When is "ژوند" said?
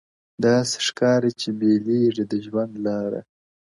2.45-2.73